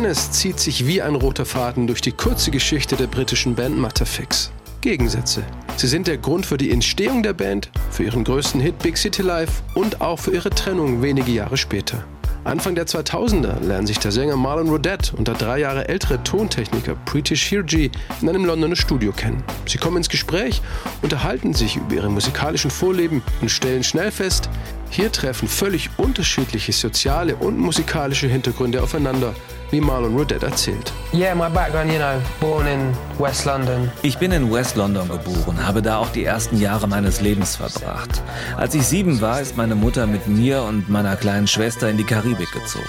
[0.00, 4.50] Eines zieht sich wie ein roter Faden durch die kurze Geschichte der britischen Band Matterfix.
[4.80, 5.42] Gegensätze.
[5.76, 9.20] Sie sind der Grund für die Entstehung der Band, für ihren größten Hit Big City
[9.20, 12.02] Life und auch für ihre Trennung wenige Jahre später.
[12.44, 16.94] Anfang der 2000er lernen sich der Sänger Marlon Rodette und der drei Jahre ältere Tontechniker
[17.04, 17.90] Preeti Shirji
[18.22, 19.44] in einem Londoner Studio kennen.
[19.66, 20.62] Sie kommen ins Gespräch,
[21.02, 24.48] unterhalten sich über ihre musikalischen Vorleben und stellen schnell fest,
[24.88, 29.34] hier treffen völlig unterschiedliche soziale und musikalische Hintergründe aufeinander
[29.70, 30.92] wie Marlon Rodette erzählt.
[31.12, 33.90] Yeah, my background, you know, born in West London.
[34.02, 38.22] Ich bin in West London geboren, habe da auch die ersten Jahre meines Lebens verbracht.
[38.56, 42.04] Als ich sieben war, ist meine Mutter mit mir und meiner kleinen Schwester in die
[42.04, 42.84] Karibik gezogen.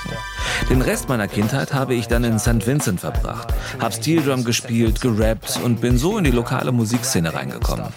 [0.69, 2.65] Den Rest meiner Kindheit habe ich dann in St.
[2.65, 7.87] Vincent verbracht, habe Steel Drum gespielt, gerappt und bin so in die lokale Musikszene reingekommen.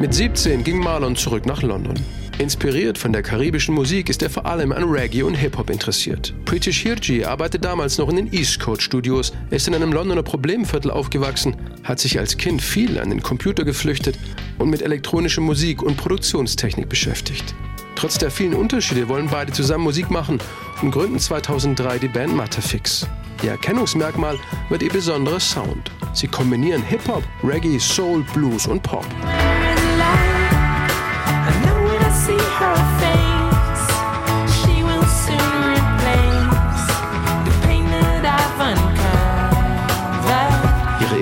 [0.00, 1.94] Mit 17 ging Marlon zurück nach London.
[2.38, 6.32] Inspiriert von der karibischen Musik ist er vor allem an Reggae und Hip-Hop interessiert.
[6.46, 10.90] Preeti Shirji arbeitet damals noch in den East Coast Studios, ist in einem Londoner Problemviertel
[10.90, 14.18] aufgewachsen, hat sich als Kind viel an den Computer geflüchtet
[14.58, 17.54] und mit elektronischer Musik und Produktionstechnik beschäftigt.
[17.94, 20.38] Trotz der vielen Unterschiede wollen beide zusammen Musik machen
[20.80, 23.06] und gründen 2003 die Band Matterfix.
[23.42, 24.38] Ihr Erkennungsmerkmal
[24.70, 25.90] wird ihr besonderer Sound.
[26.14, 29.04] Sie kombinieren Hip-Hop, Reggae, Soul, Blues und Pop.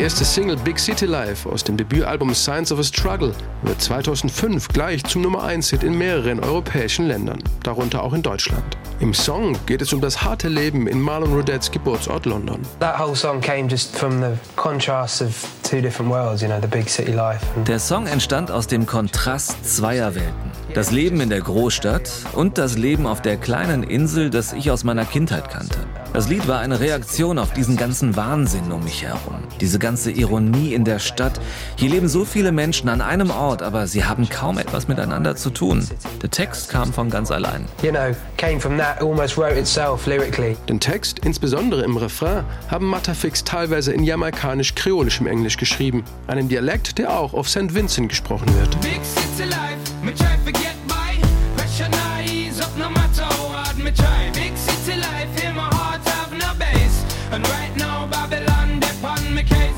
[0.08, 5.04] Erste Single Big City Life aus dem Debütalbum Signs of a Struggle wird 2005 gleich
[5.04, 8.64] zum Nummer 1 Hit in mehreren europäischen Ländern, darunter auch in Deutschland.
[9.00, 12.62] Im Song geht es um das harte Leben in Marlon Rodettes Geburtsort London.
[12.80, 16.68] That whole song came just from the contrast of two different worlds, you know, the
[16.68, 17.44] big city life.
[17.66, 20.50] Der Song entstand aus dem Kontrast zweier Welten.
[20.72, 24.84] Das Leben in der Großstadt und das Leben auf der kleinen Insel, das ich aus
[24.84, 25.80] meiner Kindheit kannte.
[26.14, 29.42] Das Lied war eine Reaktion auf diesen ganzen Wahnsinn um mich herum.
[29.60, 31.38] Diese ganze Ironie in der Stadt.
[31.76, 35.50] Hier leben so viele Menschen an einem Ort, aber sie haben kaum etwas miteinander zu
[35.50, 35.86] tun.
[36.22, 37.66] Der Text kam von ganz allein.
[37.82, 40.56] You know, came from that, almost wrote itself lyrically.
[40.68, 47.12] Den Text, insbesondere im Refrain, haben Matterfix teilweise in jamaikanisch-kreolischem Englisch geschrieben, einem Dialekt, der
[47.12, 47.74] auch auf St.
[47.74, 48.80] Vincent gesprochen wird.
[48.80, 51.20] Big city life, me try forget by.
[51.56, 54.47] Pressure not ease up no matter how hard me try.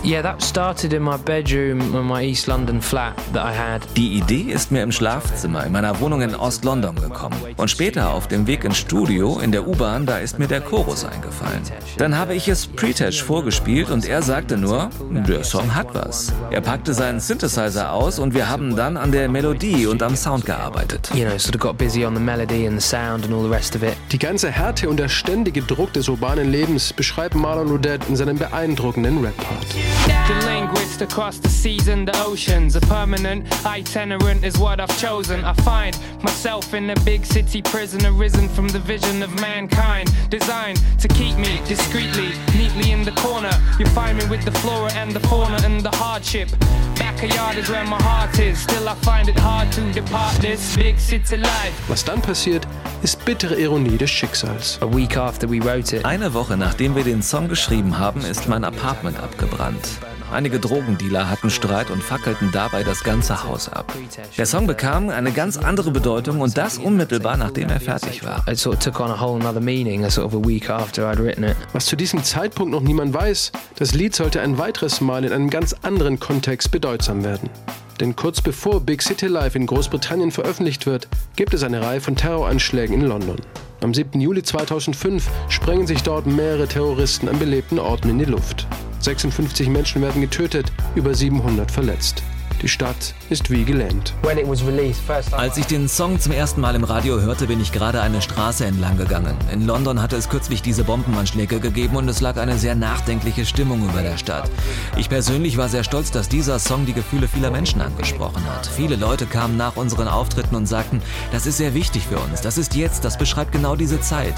[0.03, 3.83] Yeah, that started in my bedroom in my East London flat that I had.
[3.97, 7.37] Die Idee ist mir im Schlafzimmer in meiner Wohnung in Ost-London gekommen.
[7.59, 11.05] Und später auf dem Weg ins Studio in der U-Bahn, da ist mir der Chorus
[11.05, 11.61] eingefallen.
[11.99, 16.33] Dann habe ich es Pretesh vorgespielt und er sagte nur, der Song hat was.
[16.51, 20.47] Er packte seinen Synthesizer aus und wir haben dann an der Melodie und am Sound
[20.47, 21.11] gearbeitet.
[21.15, 23.51] You know, sort of got busy on the melody and the sound and all the
[23.51, 23.99] rest of it.
[24.13, 28.39] Die ganze Härte und der ständige Druck des urbanen Lebens beschreibt Marlon Rodette in seinem
[28.39, 29.90] beeindruckenden Rap-Part.
[30.31, 32.77] The linguist across the seas and the oceans.
[32.77, 35.45] A permanent itinerant is what I've chosen.
[35.45, 40.09] I find myself in a big city prison, arisen from the vision of mankind.
[40.31, 43.51] Designed to keep me discreetly, neatly in the corner.
[43.79, 46.49] You find me with the flora and the fauna and the hardship.
[46.97, 48.61] Backyard is where my heart is.
[48.61, 51.89] Still, I find it hard to depart this big city life.
[51.89, 52.67] Was dann passiert,
[53.03, 54.79] ist bittere Ironie des Schicksals.
[54.83, 58.49] A week after we wrote it, Eine Woche nachdem wir den Song geschrieben haben, ist
[58.49, 59.89] mein Apartment abgebrannt.
[60.33, 63.93] Einige Drogendealer hatten Streit und fackelten dabei das ganze Haus ab.
[64.39, 68.47] Der Song bekam eine ganz andere Bedeutung und das unmittelbar nachdem er fertig war.
[68.47, 71.11] it sort of took on a whole another meaning, a sort of a week after
[71.11, 71.57] I'd written it.
[71.73, 75.51] Was zu diesem Zeitpunkt noch niemand weiß, das Lied sollte ein weiteres Mal in einem
[75.51, 77.51] ganz anderen Kontext bedeutsam werden.
[78.01, 81.07] Denn kurz bevor Big City Life in Großbritannien veröffentlicht wird,
[81.37, 83.37] gibt es eine Reihe von Terroranschlägen in London.
[83.83, 84.19] Am 7.
[84.21, 88.67] Juli 2005 sprengen sich dort mehrere Terroristen an belebten Orten in die Luft.
[89.01, 92.23] 56 Menschen werden getötet, über 700 verletzt.
[92.63, 94.13] Die Stadt ist wie gelähmt.
[94.23, 97.19] When it was released, first time Als ich den Song zum ersten Mal im Radio
[97.19, 99.35] hörte, bin ich gerade eine Straße entlang gegangen.
[99.51, 103.89] In London hatte es kürzlich diese Bombenanschläge gegeben und es lag eine sehr nachdenkliche Stimmung
[103.89, 104.51] über der Stadt.
[104.99, 108.67] Ich persönlich war sehr stolz, dass dieser Song die Gefühle vieler Menschen angesprochen hat.
[108.67, 111.01] Viele Leute kamen nach unseren Auftritten und sagten,
[111.33, 114.35] das ist sehr wichtig für uns, das ist jetzt, das beschreibt genau diese Zeit.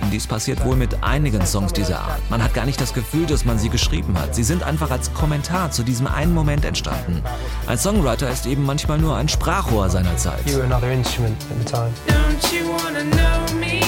[0.00, 2.30] Und dies passiert wohl mit einigen Songs dieser Art.
[2.30, 4.34] Man hat gar nicht das Gefühl, dass man sie geschrieben hat.
[4.34, 7.22] Sie sind einfach als Kommentar zu diesem einen Moment entstanden.
[7.66, 10.40] Ein Songwriter ist eben manchmal nur ein Sprachrohr seiner Zeit.
[10.46, 11.92] you were another instrument at the time.
[12.08, 13.80] Don't you wanna know me?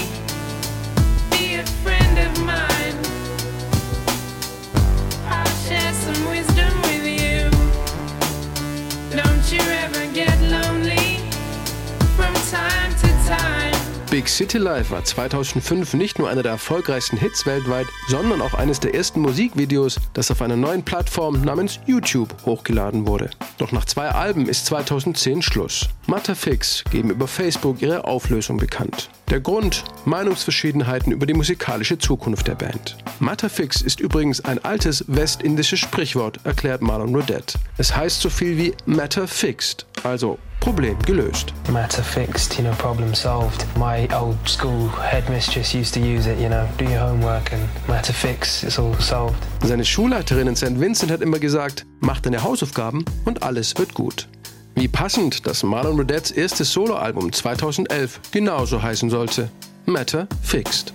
[14.23, 18.79] Big City Life war 2005 nicht nur einer der erfolgreichsten Hits weltweit, sondern auch eines
[18.79, 23.31] der ersten Musikvideos, das auf einer neuen Plattform namens YouTube hochgeladen wurde.
[23.59, 25.89] Doch nach zwei Alben ist 2010 Schluss.
[26.07, 29.11] Matterfix geben über Facebook ihre Auflösung bekannt.
[29.29, 29.83] Der Grund?
[30.05, 32.99] Meinungsverschiedenheiten über die musikalische Zukunft der Band.
[33.19, 37.59] Matterfix ist übrigens ein altes westindisches Sprichwort, erklärt Marlon Rodette.
[37.77, 41.53] Es heißt so viel wie Matter Fixed, also Problem gelöst.
[41.73, 43.67] Matter fixed, you know, problem solved.
[43.77, 48.13] My old school headmistress used to use it, you know, do your homework and matter
[48.13, 49.35] fixed, it's all solved.
[49.65, 50.79] Seine Schulleiterin in St.
[50.79, 54.29] Vincent hat immer gesagt, mach deine Hausaufgaben und alles wird gut.
[54.77, 59.51] Wie passend, dass Marlon Rodettes erstes Soloalbum 2011 genauso heißen sollte.
[59.87, 60.93] Matter Fixed.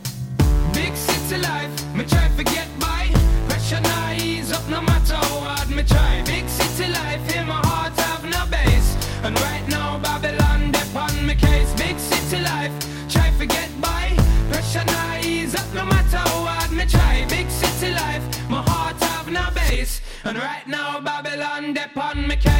[0.73, 3.11] Big city life, me try forget my
[3.49, 6.23] pressure nice up no matter what me try.
[6.25, 8.95] Big city life, in my heart have no base.
[9.23, 9.56] And right
[15.47, 17.25] nice up no matter what me try.
[17.29, 20.01] Big city life, my heart have no base.
[20.23, 22.57] And right now Babylon dip on me case.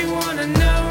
[0.00, 0.89] You wanna know